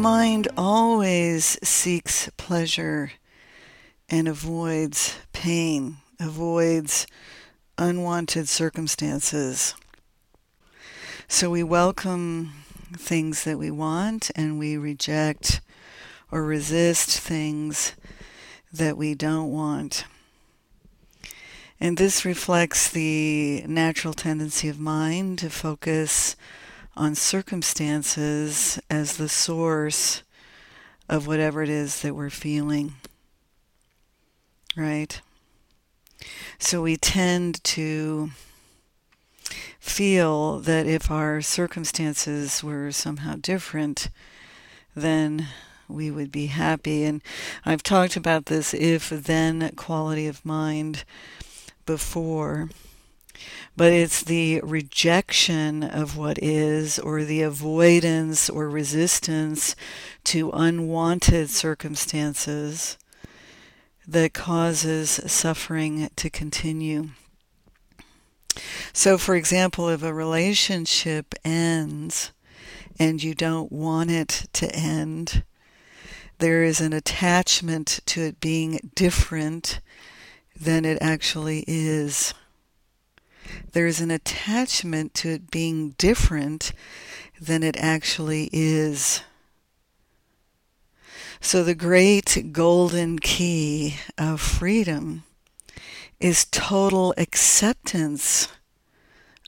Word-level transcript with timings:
Mind 0.00 0.48
always 0.56 1.58
seeks 1.62 2.30
pleasure 2.38 3.12
and 4.08 4.28
avoids 4.28 5.18
pain, 5.34 5.98
avoids 6.18 7.06
unwanted 7.76 8.48
circumstances. 8.48 9.74
So 11.28 11.50
we 11.50 11.62
welcome 11.62 12.54
things 12.96 13.44
that 13.44 13.58
we 13.58 13.70
want 13.70 14.30
and 14.34 14.58
we 14.58 14.78
reject 14.78 15.60
or 16.32 16.44
resist 16.44 17.20
things 17.20 17.92
that 18.72 18.96
we 18.96 19.14
don't 19.14 19.52
want. 19.52 20.06
And 21.78 21.98
this 21.98 22.24
reflects 22.24 22.88
the 22.88 23.64
natural 23.66 24.14
tendency 24.14 24.70
of 24.70 24.80
mind 24.80 25.40
to 25.40 25.50
focus 25.50 26.36
on 26.96 27.14
circumstances 27.14 28.80
as 28.90 29.16
the 29.16 29.28
source 29.28 30.22
of 31.08 31.26
whatever 31.26 31.62
it 31.62 31.68
is 31.68 32.02
that 32.02 32.14
we're 32.14 32.30
feeling. 32.30 32.94
Right? 34.76 35.20
So 36.58 36.82
we 36.82 36.96
tend 36.96 37.62
to 37.64 38.30
feel 39.80 40.60
that 40.60 40.86
if 40.86 41.10
our 41.10 41.40
circumstances 41.40 42.62
were 42.62 42.92
somehow 42.92 43.36
different, 43.40 44.10
then 44.94 45.48
we 45.88 46.10
would 46.10 46.30
be 46.30 46.46
happy. 46.46 47.04
And 47.04 47.22
I've 47.64 47.82
talked 47.82 48.16
about 48.16 48.46
this 48.46 48.72
if 48.74 49.10
then 49.10 49.70
quality 49.76 50.26
of 50.26 50.44
mind 50.44 51.04
before. 51.86 52.68
But 53.76 53.92
it's 53.92 54.22
the 54.22 54.60
rejection 54.62 55.82
of 55.82 56.16
what 56.16 56.38
is, 56.42 56.98
or 56.98 57.24
the 57.24 57.42
avoidance 57.42 58.50
or 58.50 58.68
resistance 58.68 59.74
to 60.24 60.50
unwanted 60.50 61.50
circumstances 61.50 62.98
that 64.06 64.34
causes 64.34 65.20
suffering 65.26 66.10
to 66.16 66.30
continue. 66.30 67.10
So, 68.92 69.16
for 69.16 69.36
example, 69.36 69.88
if 69.88 70.02
a 70.02 70.12
relationship 70.12 71.34
ends 71.44 72.32
and 72.98 73.22
you 73.22 73.34
don't 73.34 73.70
want 73.70 74.10
it 74.10 74.48
to 74.54 74.74
end, 74.74 75.44
there 76.38 76.64
is 76.64 76.80
an 76.80 76.92
attachment 76.92 78.00
to 78.06 78.22
it 78.22 78.40
being 78.40 78.90
different 78.94 79.80
than 80.58 80.84
it 80.84 80.98
actually 81.00 81.64
is. 81.66 82.34
There 83.72 83.86
is 83.86 84.00
an 84.00 84.10
attachment 84.10 85.14
to 85.14 85.30
it 85.30 85.50
being 85.50 85.90
different 85.98 86.72
than 87.40 87.62
it 87.62 87.76
actually 87.78 88.50
is. 88.52 89.22
So, 91.40 91.64
the 91.64 91.74
great 91.74 92.52
golden 92.52 93.18
key 93.18 93.96
of 94.18 94.40
freedom 94.40 95.24
is 96.20 96.44
total 96.44 97.14
acceptance 97.16 98.48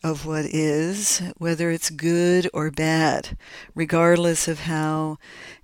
of 0.02 0.26
what 0.26 0.44
is, 0.46 1.22
whether 1.36 1.70
it's 1.70 1.90
good 1.90 2.48
or 2.52 2.70
bad, 2.70 3.36
regardless 3.74 4.48
of 4.48 4.60
how 4.60 5.18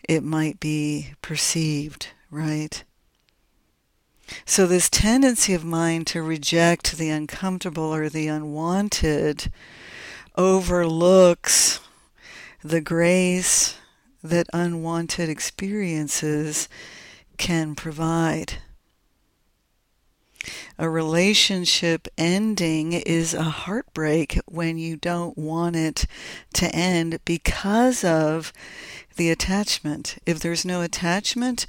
it 0.09 0.22
might 0.22 0.61
be 0.61 1.14
perceived, 1.22 2.09
right? 2.31 2.84
So, 4.44 4.66
this 4.66 4.91
tendency 4.91 5.55
of 5.55 5.65
mind 5.65 6.06
to 6.09 6.22
reject 6.22 6.97
the 6.97 7.11
uncomfortable 7.11 7.94
or 7.94 8.09
the 8.09 8.28
unwanted 8.28 9.50
overlooks 10.37 11.81
the 12.62 12.81
grace 12.81 13.77
that 14.22 14.47
unwanted 14.53 15.28
experiences 15.28 16.69
can 17.37 17.75
provide. 17.75 18.55
A 20.78 20.88
relationship 20.88 22.06
ending 22.17 22.93
is 22.93 23.34
a 23.34 23.43
heartbreak 23.43 24.38
when 24.47 24.78
you 24.78 24.97
don't 24.97 25.37
want 25.37 25.77
it 25.77 26.06
to 26.55 26.75
end 26.75 27.19
because 27.25 28.05
of 28.05 28.53
the 29.17 29.31
attachment. 29.31 30.19
If 30.25 30.38
there's 30.38 30.65
no 30.65 30.83
attachment, 30.83 31.67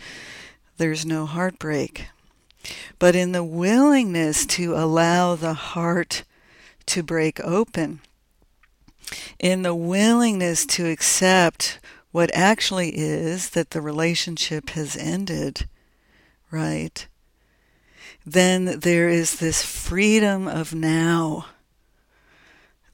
there's 0.77 1.05
no 1.05 1.25
heartbreak. 1.25 2.07
But 2.97 3.15
in 3.15 3.31
the 3.31 3.43
willingness 3.43 4.45
to 4.47 4.75
allow 4.75 5.35
the 5.35 5.53
heart 5.53 6.23
to 6.87 7.03
break 7.03 7.39
open, 7.41 8.01
in 9.39 9.61
the 9.61 9.75
willingness 9.75 10.65
to 10.67 10.87
accept 10.87 11.79
what 12.11 12.33
actually 12.33 12.97
is 12.97 13.51
that 13.51 13.71
the 13.71 13.81
relationship 13.81 14.71
has 14.71 14.97
ended, 14.97 15.67
right? 16.51 17.07
Then 18.25 18.79
there 18.79 19.09
is 19.09 19.39
this 19.39 19.63
freedom 19.63 20.47
of 20.47 20.73
now, 20.73 21.45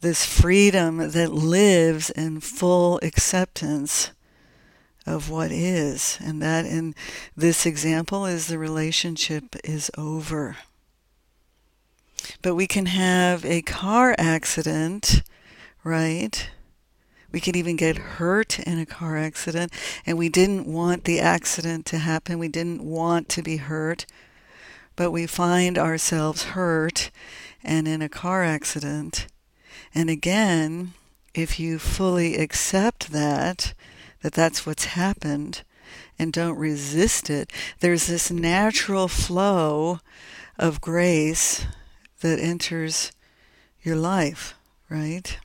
this 0.02 0.26
freedom 0.26 0.98
that 1.12 1.32
lives 1.32 2.10
in 2.10 2.40
full 2.40 3.00
acceptance 3.02 4.12
of 5.06 5.30
what 5.30 5.52
is. 5.52 6.18
And 6.24 6.42
that 6.42 6.66
in 6.66 6.96
this 7.36 7.66
example 7.66 8.26
is 8.26 8.48
the 8.48 8.58
relationship 8.58 9.56
is 9.64 9.92
over. 9.98 10.58
But 12.42 12.56
we 12.56 12.68
can 12.68 12.88
have 12.88 13.46
a 13.46 13.62
car 13.62 14.16
accident, 14.18 15.22
right? 15.84 16.50
We 17.32 17.40
can 17.40 17.56
even 17.56 17.76
get 17.76 17.98
hurt 17.98 18.60
in 18.60 18.80
a 18.80 18.86
car 18.86 19.18
accident, 19.18 19.74
and 20.06 20.18
we 20.18 20.30
didn't 20.30 20.66
want 20.66 21.04
the 21.04 21.20
accident 21.20 21.86
to 21.88 21.98
happen. 21.98 22.40
We 22.40 22.48
didn't 22.48 22.84
want 22.84 23.30
to 23.30 23.42
be 23.42 23.58
hurt, 23.58 24.06
but 24.96 25.12
we 25.12 25.28
find 25.28 25.78
ourselves 25.78 26.44
hurt 26.44 27.12
and 27.64 27.88
in 27.88 28.02
a 28.02 28.10
car 28.10 28.44
accident. 28.44 29.28
And 29.94 30.10
again, 30.10 30.94
if 31.34 31.60
you 31.60 31.78
fully 31.78 32.38
accept 32.38 33.12
that, 33.12 33.74
that 34.26 34.34
that's 34.34 34.66
what's 34.66 34.86
happened 34.86 35.62
and 36.18 36.34
don't 36.34 36.58
resist 36.58 37.30
it, 37.30 37.52
there's 37.80 38.08
this 38.08 38.32
natural 38.32 39.08
flow 39.08 40.00
of 40.58 40.82
grace 40.82 41.68
that 42.22 42.40
enters 42.40 43.12
your 43.84 43.96
life, 43.96 44.56
right? 44.90 45.38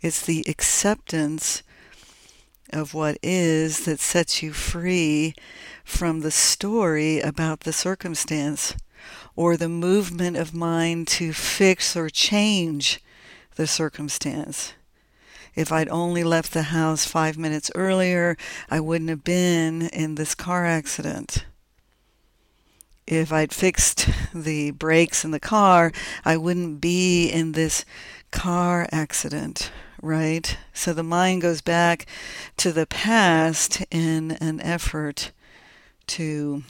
It's 0.00 0.24
the 0.24 0.46
acceptance 0.48 1.62
of 2.72 2.94
what 2.94 3.18
is 3.22 3.84
that 3.84 4.00
sets 4.00 4.42
you 4.42 4.54
free 4.54 5.34
from 5.84 6.20
the 6.20 6.30
story 6.30 7.20
about 7.20 7.60
the 7.60 7.72
circumstance 7.74 8.74
or 9.36 9.58
the 9.58 9.68
movement 9.68 10.38
of 10.38 10.54
mind 10.54 11.06
to 11.08 11.34
fix 11.34 11.94
or 11.94 12.08
change 12.08 13.02
the 13.56 13.66
circumstance. 13.66 14.72
If 15.54 15.70
I'd 15.70 15.88
only 15.88 16.24
left 16.24 16.52
the 16.52 16.64
house 16.64 17.06
five 17.06 17.38
minutes 17.38 17.70
earlier, 17.74 18.36
I 18.70 18.80
wouldn't 18.80 19.10
have 19.10 19.24
been 19.24 19.82
in 19.88 20.16
this 20.16 20.34
car 20.34 20.66
accident. 20.66 21.44
If 23.06 23.32
I'd 23.32 23.52
fixed 23.52 24.08
the 24.34 24.72
brakes 24.72 25.24
in 25.24 25.30
the 25.30 25.40
car, 25.40 25.92
I 26.24 26.36
wouldn't 26.36 26.80
be 26.80 27.28
in 27.28 27.52
this 27.52 27.84
car 28.30 28.88
accident, 28.90 29.70
right? 30.02 30.56
So 30.72 30.92
the 30.92 31.04
mind 31.04 31.42
goes 31.42 31.60
back 31.60 32.06
to 32.56 32.72
the 32.72 32.86
past 32.86 33.84
in 33.90 34.32
an 34.40 34.60
effort 34.60 35.30
to 36.08 36.64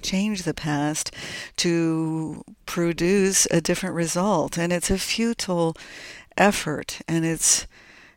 change 0.00 0.44
the 0.44 0.54
past 0.54 1.10
to 1.56 2.44
produce 2.64 3.46
a 3.50 3.60
different 3.60 3.94
result. 3.94 4.56
And 4.56 4.72
it's 4.72 4.90
a 4.90 4.98
futile 4.98 5.76
effort 6.36 7.00
and 7.08 7.24
it's 7.24 7.66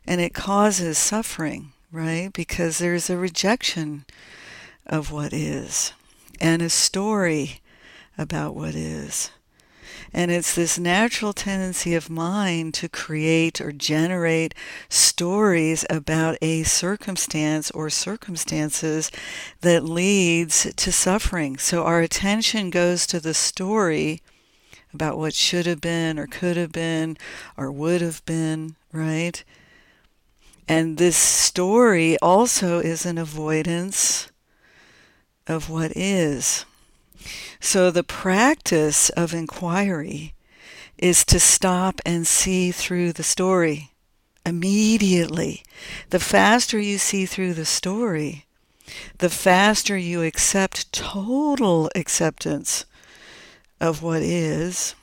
and 0.06 0.20
it 0.20 0.34
causes 0.34 0.98
suffering, 0.98 1.72
right? 1.92 2.32
Because 2.32 2.78
there's 2.78 3.10
a 3.10 3.16
rejection 3.16 4.04
of 4.86 5.12
what 5.12 5.32
is 5.32 5.92
and 6.40 6.62
a 6.62 6.70
story 6.70 7.60
about 8.16 8.54
what 8.54 8.74
is. 8.74 9.30
And 10.12 10.30
it's 10.30 10.54
this 10.54 10.78
natural 10.78 11.32
tendency 11.32 11.94
of 11.94 12.10
mind 12.10 12.74
to 12.74 12.88
create 12.88 13.60
or 13.60 13.70
generate 13.70 14.54
stories 14.88 15.84
about 15.88 16.36
a 16.42 16.64
circumstance 16.64 17.70
or 17.70 17.90
circumstances 17.90 19.10
that 19.60 19.84
leads 19.84 20.72
to 20.74 20.90
suffering. 20.90 21.58
So 21.58 21.84
our 21.84 22.00
attention 22.00 22.70
goes 22.70 23.06
to 23.06 23.20
the 23.20 23.34
story 23.34 24.22
about 24.92 25.18
what 25.18 25.34
should 25.34 25.66
have 25.66 25.80
been 25.80 26.18
or 26.18 26.26
could 26.26 26.56
have 26.56 26.72
been 26.72 27.16
or 27.56 27.70
would 27.70 28.00
have 28.00 28.24
been, 28.24 28.74
right? 28.92 29.44
And 30.70 30.98
this 30.98 31.16
story 31.16 32.16
also 32.18 32.78
is 32.78 33.04
an 33.04 33.18
avoidance 33.18 34.30
of 35.48 35.68
what 35.68 35.90
is. 35.96 36.64
So 37.58 37.90
the 37.90 38.04
practice 38.04 39.10
of 39.10 39.34
inquiry 39.34 40.32
is 40.96 41.24
to 41.24 41.40
stop 41.40 42.00
and 42.06 42.24
see 42.24 42.70
through 42.70 43.14
the 43.14 43.24
story 43.24 43.90
immediately. 44.46 45.64
The 46.10 46.20
faster 46.20 46.78
you 46.78 46.98
see 46.98 47.26
through 47.26 47.54
the 47.54 47.64
story, 47.64 48.46
the 49.18 49.28
faster 49.28 49.96
you 49.96 50.22
accept 50.22 50.92
total 50.92 51.90
acceptance 51.96 52.84
of 53.80 54.04
what 54.04 54.22
is, 54.22 54.94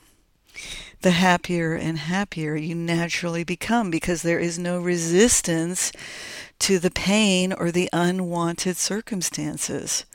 the 1.01 1.11
happier 1.11 1.75
and 1.75 1.97
happier 1.97 2.55
you 2.55 2.75
naturally 2.75 3.43
become 3.43 3.91
because 3.91 4.21
there 4.21 4.39
is 4.39 4.57
no 4.57 4.79
resistance 4.79 5.91
to 6.59 6.79
the 6.79 6.91
pain 6.91 7.53
or 7.53 7.71
the 7.71 7.89
unwanted 7.93 8.77
circumstances. 8.77 10.05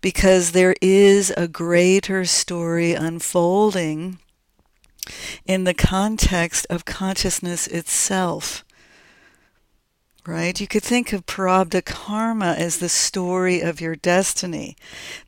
Because 0.00 0.52
there 0.52 0.74
is 0.80 1.32
a 1.36 1.48
greater 1.48 2.24
story 2.24 2.92
unfolding 2.94 4.18
in 5.46 5.64
the 5.64 5.74
context 5.74 6.66
of 6.70 6.84
consciousness 6.84 7.66
itself. 7.66 8.64
Right? 10.24 10.60
You 10.60 10.68
could 10.68 10.84
think 10.84 11.12
of 11.12 11.26
Prarabdha 11.26 11.84
Karma 11.84 12.54
as 12.56 12.78
the 12.78 12.88
story 12.88 13.60
of 13.60 13.80
your 13.80 13.96
destiny 13.96 14.76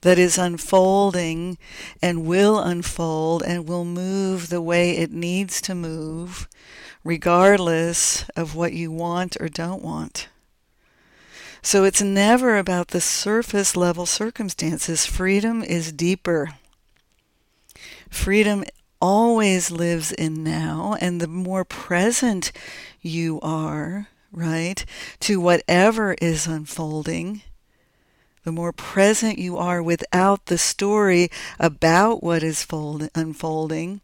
that 0.03 0.21
is 0.21 0.39
unfolding 0.39 1.59
and 2.01 2.25
will 2.25 2.61
unfold 2.61 3.43
and 3.43 3.69
will 3.69 3.85
move 3.85 4.51
the 4.51 4.63
way 4.63 4.93
it 4.93 5.11
needs 5.11 5.61
to 5.63 5.75
move, 5.75 6.49
regardless 7.03 8.25
of 8.37 8.55
what 8.55 8.73
you 8.73 8.93
want 8.93 9.37
or 9.41 9.49
don't 9.49 9.83
want. 9.83 10.29
So 11.61 11.83
it's 11.83 12.03
never 12.03 12.57
about 12.57 12.89
the 12.89 13.01
surface 13.01 13.75
level 13.75 14.07
circumstances. 14.07 15.07
Freedom 15.07 15.65
is 15.65 15.91
deeper. 15.91 16.51
Freedom 18.09 18.63
always 19.01 19.73
lives 19.73 20.13
in 20.13 20.45
now, 20.45 20.97
and 21.01 21.21
the 21.21 21.27
more 21.27 21.65
present 21.65 22.53
you 23.01 23.41
are, 23.41 24.09
right, 24.35 24.85
to 25.21 25.41
whatever 25.41 26.15
is 26.21 26.47
unfolding, 26.47 27.43
the 28.43 28.53
more 28.53 28.73
present 28.73 29.39
you 29.39 29.57
are 29.57 29.83
without 29.83 30.47
the 30.47 30.59
story 30.59 31.31
about 31.59 32.23
what 32.23 32.43
is 32.43 32.63
fold- 32.63 33.09
unfolding, 33.15 34.01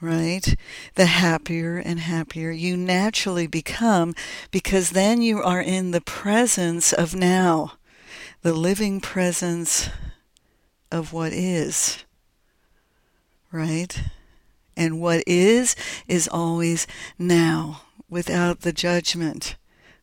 right, 0.00 0.56
the 0.96 1.06
happier 1.06 1.78
and 1.78 2.00
happier 2.00 2.50
you 2.50 2.76
naturally 2.76 3.46
become 3.46 4.14
because 4.50 4.90
then 4.90 5.22
you 5.22 5.40
are 5.40 5.62
in 5.62 5.92
the 5.92 6.02
presence 6.02 6.92
of 6.92 7.14
now, 7.14 7.72
the 8.42 8.52
living 8.52 9.00
presence 9.00 9.88
of 10.90 11.12
what 11.12 11.32
is 11.32 12.04
right? 13.54 14.02
And 14.76 15.00
what 15.00 15.22
is, 15.26 15.76
is 16.08 16.26
always 16.26 16.86
now, 17.18 17.82
without 18.14 18.60
the 18.60 18.72
judgment, 18.72 19.56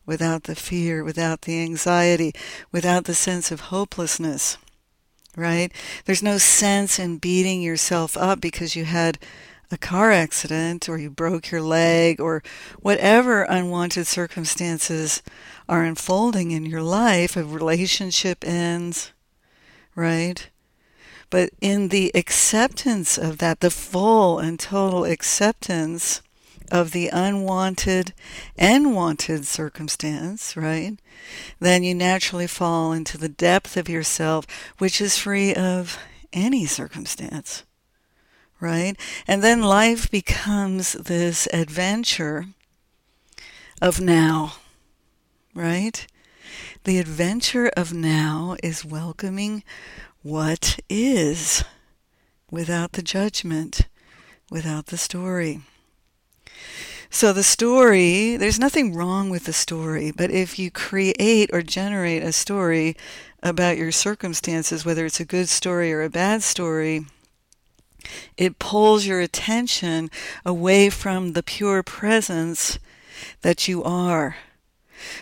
without 0.04 0.42
the 0.42 0.54
fear, 0.54 1.02
without 1.02 1.40
the 1.42 1.58
anxiety, 1.62 2.30
without 2.70 3.04
the 3.04 3.14
sense 3.14 3.50
of 3.50 3.72
hopelessness, 3.72 4.58
right? 5.34 5.72
There's 6.04 6.22
no 6.22 6.36
sense 6.36 6.98
in 6.98 7.16
beating 7.16 7.62
yourself 7.62 8.14
up 8.18 8.38
because 8.38 8.76
you 8.76 8.84
had 8.84 9.18
a 9.70 9.78
car 9.78 10.12
accident 10.12 10.90
or 10.90 10.98
you 10.98 11.08
broke 11.08 11.50
your 11.50 11.62
leg 11.62 12.20
or 12.20 12.42
whatever 12.80 13.44
unwanted 13.44 14.06
circumstances 14.06 15.22
are 15.66 15.82
unfolding 15.82 16.50
in 16.50 16.66
your 16.66 16.82
life, 16.82 17.34
a 17.34 17.42
relationship 17.42 18.44
ends, 18.46 19.12
right? 19.96 20.50
But 21.30 21.48
in 21.62 21.88
the 21.88 22.12
acceptance 22.14 23.16
of 23.16 23.38
that, 23.38 23.60
the 23.60 23.70
full 23.70 24.38
and 24.38 24.60
total 24.60 25.06
acceptance 25.06 26.20
of 26.72 26.92
the 26.92 27.08
unwanted 27.08 28.14
and 28.56 28.94
wanted 28.94 29.46
circumstance, 29.46 30.56
right? 30.56 30.96
Then 31.60 31.84
you 31.84 31.94
naturally 31.94 32.46
fall 32.46 32.92
into 32.92 33.18
the 33.18 33.28
depth 33.28 33.76
of 33.76 33.90
yourself, 33.90 34.46
which 34.78 35.00
is 35.00 35.18
free 35.18 35.54
of 35.54 35.98
any 36.32 36.64
circumstance, 36.64 37.64
right? 38.58 38.96
And 39.28 39.44
then 39.44 39.60
life 39.60 40.10
becomes 40.10 40.94
this 40.94 41.46
adventure 41.52 42.46
of 43.82 44.00
now, 44.00 44.54
right? 45.54 46.06
The 46.84 46.98
adventure 46.98 47.70
of 47.76 47.92
now 47.92 48.56
is 48.62 48.82
welcoming 48.82 49.62
what 50.22 50.80
is 50.88 51.64
without 52.50 52.92
the 52.92 53.02
judgment, 53.02 53.88
without 54.50 54.86
the 54.86 54.96
story. 54.96 55.60
So, 57.14 57.34
the 57.34 57.42
story, 57.42 58.38
there's 58.38 58.58
nothing 58.58 58.94
wrong 58.94 59.28
with 59.28 59.44
the 59.44 59.52
story, 59.52 60.12
but 60.12 60.30
if 60.30 60.58
you 60.58 60.70
create 60.70 61.50
or 61.52 61.60
generate 61.60 62.22
a 62.22 62.32
story 62.32 62.96
about 63.42 63.76
your 63.76 63.92
circumstances, 63.92 64.86
whether 64.86 65.04
it's 65.04 65.20
a 65.20 65.26
good 65.26 65.50
story 65.50 65.92
or 65.92 66.02
a 66.02 66.08
bad 66.08 66.42
story, 66.42 67.04
it 68.38 68.58
pulls 68.58 69.04
your 69.04 69.20
attention 69.20 70.10
away 70.46 70.88
from 70.88 71.34
the 71.34 71.42
pure 71.42 71.82
presence 71.82 72.78
that 73.42 73.68
you 73.68 73.84
are. 73.84 74.36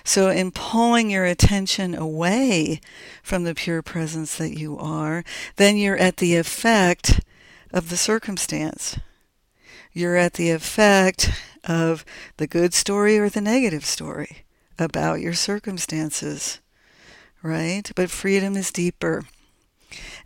So, 0.05 0.31
in 0.31 0.53
pulling 0.53 1.11
your 1.11 1.25
attention 1.25 1.97
away 1.97 2.81
from 3.21 3.43
the 3.43 3.55
pure 3.55 3.83
presence 3.83 4.37
that 4.37 4.57
you 4.57 4.79
are, 4.79 5.25
then 5.57 5.77
you're 5.77 5.99
at 5.99 6.19
the 6.19 6.37
effect 6.37 7.21
of 7.73 7.91
the 7.91 7.97
circumstance. 7.97 8.97
You're 9.93 10.17
at 10.17 10.35
the 10.35 10.51
effect 10.51 11.31
of 11.65 12.05
the 12.37 12.47
good 12.47 12.75
story 12.75 13.19
or 13.19 13.29
the 13.29 13.41
negative 13.41 13.85
story 13.85 14.45
about 14.79 15.21
your 15.21 15.35
circumstances, 15.35 16.61
right? 17.43 17.91
But 17.95 18.11
freedom 18.11 18.57
is 18.57 18.71
deeper. 18.71 19.25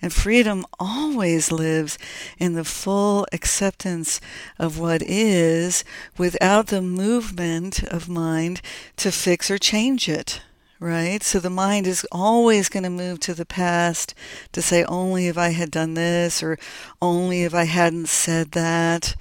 And 0.03 0.13
freedom 0.13 0.67
always 0.79 1.51
lives 1.51 1.99
in 2.39 2.53
the 2.53 2.65
full 2.65 3.27
acceptance 3.33 4.21
of 4.59 4.79
what 4.79 5.01
is 5.01 5.85
without 6.19 6.67
the 6.67 6.83
movement 6.83 7.83
of 7.85 8.09
mind 8.09 8.61
to 8.99 9.11
fix 9.11 9.51
or 9.51 9.57
change 9.57 10.09
it. 10.09 10.43
Right? 10.81 11.23
So 11.23 11.39
the 11.39 11.49
mind 11.49 11.87
is 11.87 12.07
always 12.13 12.69
going 12.69 12.83
to 12.83 12.91
move 12.91 13.21
to 13.21 13.33
the 13.33 13.47
past 13.47 14.13
to 14.53 14.61
say, 14.61 14.85
only 14.85 15.29
if 15.29 15.39
I 15.39 15.51
had 15.51 15.71
done 15.71 15.95
this, 15.95 16.43
or 16.43 16.59
only 17.01 17.45
if 17.45 17.55
I 17.55 17.65
hadn't 17.65 18.09
said 18.09 18.51
that, 18.51 19.17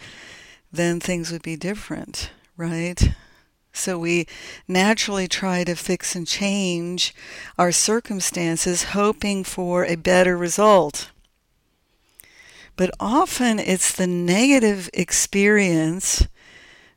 then 0.74 1.00
things 1.00 1.32
would 1.32 1.44
be 1.44 1.56
different. 1.56 2.32
Right? 2.58 3.14
So 3.72 3.98
we 3.98 4.28
naturally 4.68 5.28
try 5.28 5.64
to 5.64 5.76
fix 5.76 6.16
and 6.16 6.28
change 6.28 7.16
our 7.58 7.72
circumstances, 7.72 8.84
hoping 8.84 9.44
for 9.44 9.84
a 9.84 9.96
better 9.96 10.38
result. 10.38 11.10
But 12.76 12.92
often 13.00 13.60
it's 13.60 13.92
the 13.92 14.08
negative 14.08 14.90
experience, 14.94 16.28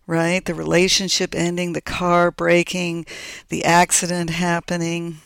right? 0.06 0.44
The 0.44 0.54
relationship 0.54 1.34
ending, 1.34 1.72
the 1.72 1.80
car 1.80 2.30
breaking, 2.30 3.06
the 3.48 3.64
accident 3.64 4.30
happening, 4.30 5.18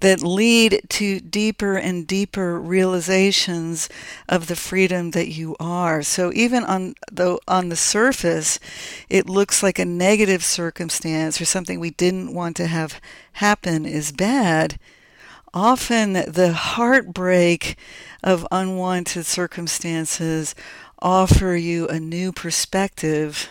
that 0.00 0.22
lead 0.22 0.82
to 0.90 1.20
deeper 1.20 1.76
and 1.76 2.06
deeper 2.06 2.60
realizations 2.60 3.88
of 4.28 4.46
the 4.46 4.56
freedom 4.56 5.12
that 5.12 5.28
you 5.28 5.56
are. 5.58 6.02
So 6.02 6.32
even 6.32 6.64
on 6.64 6.94
the 7.10 7.38
on 7.48 7.68
the 7.68 7.76
surface, 7.76 8.58
it 9.08 9.28
looks 9.28 9.62
like 9.62 9.78
a 9.78 9.84
negative 9.84 10.44
circumstance 10.44 11.40
or 11.40 11.44
something 11.44 11.80
we 11.80 11.90
didn't 11.90 12.34
want 12.34 12.56
to 12.56 12.66
have 12.66 13.00
happen 13.32 13.86
is 13.86 14.12
bad. 14.12 14.78
Often 15.54 16.12
the 16.12 16.52
heartbreak 16.52 17.76
of 18.22 18.46
unwanted 18.50 19.24
circumstances 19.24 20.54
offer 21.00 21.54
you 21.54 21.88
a 21.88 22.00
new 22.00 22.32
perspective 22.32 23.50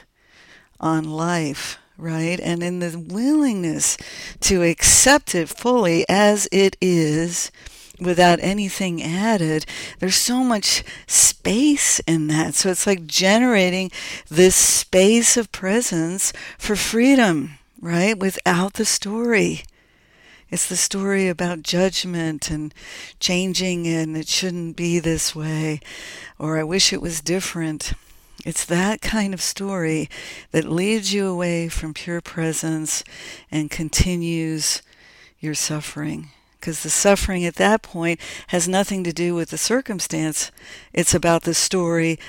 on 0.80 1.06
life 1.06 1.80
right? 1.98 2.40
And 2.40 2.62
in 2.64 2.80
the 2.80 3.00
willingness 3.00 3.98
to 4.42 4.64
accept 4.64 5.36
it 5.36 5.50
fully 5.50 6.06
as 6.10 6.48
it 6.52 6.76
is 6.82 7.52
without 8.00 8.40
anything 8.42 9.02
added, 9.02 9.66
there's 10.00 10.16
so 10.16 10.44
much 10.44 10.84
space 11.08 12.00
in 12.02 12.28
that. 12.28 12.56
So 12.56 12.70
it's 12.70 12.88
like 12.88 13.06
generating 13.08 13.92
this 14.30 14.56
space 14.56 15.38
of 15.38 15.52
presence 15.52 16.34
for 16.58 16.76
freedom, 16.76 17.58
right? 17.80 18.18
Without 18.18 18.74
the 18.74 18.86
story. 18.86 19.64
It's 20.50 20.68
the 20.68 20.78
story 20.78 21.28
about 21.28 21.64
judgment 21.64 22.52
and 22.52 22.74
changing 23.20 23.88
and 23.88 24.16
it 24.16 24.28
shouldn't 24.28 24.76
be 24.76 25.00
this 25.00 25.36
way, 25.36 25.80
or 26.38 26.58
I 26.58 26.64
wish 26.64 26.94
it 26.94 27.02
was 27.02 27.20
different. 27.20 27.94
It's 28.46 28.64
that 28.66 29.02
kind 29.02 29.34
of 29.34 29.42
story 29.42 30.08
that 30.52 30.66
leads 30.66 31.12
you 31.12 31.28
away 31.28 31.68
from 31.68 31.96
pure 31.96 32.22
presence 32.22 33.04
and 33.50 33.72
continues 33.72 34.84
your 35.40 35.56
suffering. 35.56 36.30
Because 36.60 36.84
the 36.84 36.92
suffering 36.92 37.44
at 37.44 37.56
that 37.56 37.82
point 37.82 38.20
has 38.48 38.68
nothing 38.68 39.04
to 39.04 39.12
do 39.12 39.34
with 39.34 39.50
the 39.50 39.58
circumstance, 39.58 40.52
it's 40.94 41.16
about 41.16 41.42
the 41.42 41.56
story 41.56 42.20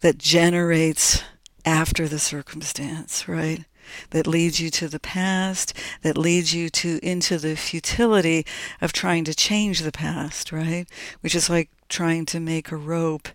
that 0.00 0.18
generates 0.18 1.22
after 1.64 2.08
the 2.08 2.18
circumstance, 2.18 3.28
right? 3.28 3.64
That 4.10 4.26
leads 4.26 4.58
you 4.58 4.70
to 4.70 4.88
the 4.88 5.00
past, 5.00 5.72
that 6.02 6.18
leads 6.18 6.52
you 6.52 6.68
to 6.70 6.98
into 7.00 7.38
the 7.38 7.54
futility 7.54 8.44
of 8.80 8.92
trying 8.92 9.22
to 9.24 9.34
change 9.34 9.80
the 9.80 9.92
past, 9.92 10.50
right? 10.50 10.86
Which 11.20 11.34
is 11.34 11.48
like 11.48 11.70
trying 11.88 12.26
to 12.26 12.40
make 12.40 12.72
a 12.72 12.76
rope 12.76 13.28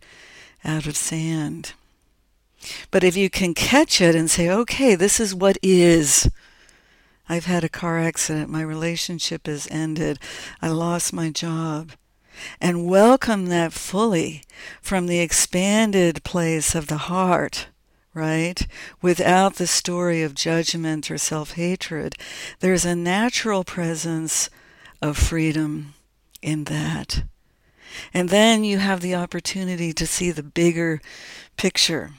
out 0.65 0.85
of 0.85 0.97
sand. 0.97 1.73
But 2.91 3.03
if 3.03 3.15
you 3.15 3.29
can 3.29 3.53
catch 3.53 4.01
it 4.01 4.15
and 4.15 4.29
say, 4.29 4.49
okay, 4.49 4.95
this 4.95 5.19
is 5.19 5.33
what 5.33 5.57
is. 5.61 6.29
I've 7.27 7.45
had 7.45 7.63
a 7.63 7.69
car 7.69 7.99
accident. 7.99 8.49
My 8.49 8.61
relationship 8.61 9.45
has 9.45 9.67
ended. 9.69 10.17
I 10.61 10.69
lost 10.69 11.13
my 11.13 11.29
job. 11.29 11.91
And 12.59 12.87
welcome 12.87 13.47
that 13.47 13.73
fully 13.73 14.43
from 14.81 15.05
the 15.07 15.19
expanded 15.19 16.23
place 16.23 16.73
of 16.73 16.87
the 16.87 16.97
heart, 16.97 17.67
right? 18.13 18.65
Without 19.01 19.55
the 19.55 19.67
story 19.67 20.23
of 20.23 20.33
judgment 20.33 21.11
or 21.11 21.17
self 21.17 21.51
hatred. 21.51 22.15
There's 22.61 22.85
a 22.85 22.95
natural 22.95 23.63
presence 23.63 24.49
of 25.01 25.17
freedom 25.17 25.93
in 26.41 26.63
that. 26.65 27.23
And 28.13 28.29
then 28.29 28.63
you 28.63 28.77
have 28.77 29.01
the 29.01 29.15
opportunity 29.15 29.93
to 29.93 30.07
see 30.07 30.31
the 30.31 30.43
bigger 30.43 31.01
picture 31.57 32.11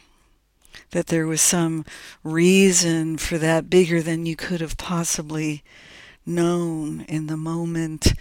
that 0.91 1.07
there 1.07 1.27
was 1.27 1.41
some 1.41 1.85
reason 2.23 3.17
for 3.17 3.39
that 3.39 3.71
bigger 3.71 4.03
than 4.03 4.27
you 4.27 4.37
could 4.37 4.61
have 4.61 4.77
possibly 4.77 5.63
known 6.27 7.03
in 7.03 7.27
the 7.27 7.37
moment 7.37 8.15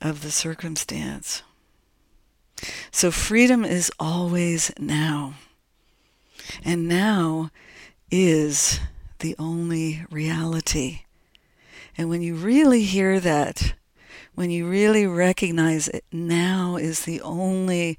of 0.00 0.22
the 0.22 0.30
circumstance. 0.30 1.42
So 2.90 3.10
freedom 3.10 3.64
is 3.64 3.90
always 3.98 4.72
now. 4.78 5.34
And 6.64 6.88
now 6.88 7.50
is 8.10 8.80
the 9.20 9.34
only 9.38 10.04
reality. 10.10 11.00
And 11.96 12.08
when 12.08 12.22
you 12.22 12.34
really 12.34 12.82
hear 12.82 13.20
that, 13.20 13.74
when 14.34 14.50
you 14.50 14.68
really 14.68 15.06
recognize 15.06 15.88
it 15.88 16.04
now 16.10 16.76
is 16.76 17.04
the 17.04 17.20
only 17.20 17.98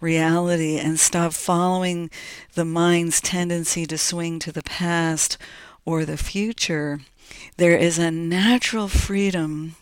reality 0.00 0.78
and 0.78 0.98
stop 0.98 1.32
following 1.32 2.10
the 2.54 2.64
mind's 2.64 3.20
tendency 3.20 3.86
to 3.86 3.98
swing 3.98 4.38
to 4.38 4.52
the 4.52 4.62
past 4.62 5.36
or 5.84 6.04
the 6.04 6.16
future, 6.16 7.00
there 7.56 7.76
is 7.76 7.98
a 7.98 8.10
natural 8.10 8.88
freedom 8.88 9.74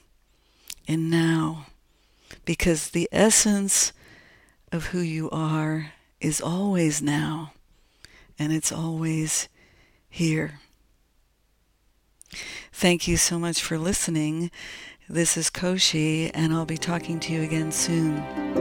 in 0.86 1.10
now 1.10 1.66
because 2.44 2.90
the 2.90 3.08
essence 3.12 3.92
of 4.72 4.86
who 4.86 5.00
you 5.00 5.28
are 5.30 5.92
is 6.20 6.40
always 6.40 7.02
now 7.02 7.52
and 8.38 8.52
it's 8.52 8.72
always 8.72 9.48
here. 10.08 10.60
Thank 12.72 13.06
you 13.06 13.16
so 13.16 13.38
much 13.38 13.62
for 13.62 13.76
listening. 13.78 14.50
This 15.12 15.36
is 15.36 15.50
Koshi, 15.50 16.30
and 16.34 16.52
I'll 16.52 16.64
be 16.64 16.78
talking 16.78 17.18
to 17.18 17.32
you 17.32 17.42
again 17.42 17.72
soon. 17.72 18.59